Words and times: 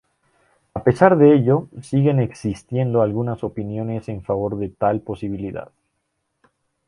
A 0.73 0.83
pesar 0.83 1.15
de 1.15 1.31
ello, 1.35 1.69
siguen 1.83 2.19
existiendo 2.19 3.03
algunas 3.03 3.43
opiniones 3.43 4.09
en 4.09 4.23
favor 4.23 4.57
de 4.57 4.69
tal 4.69 5.01
posibilidad. 5.01 5.71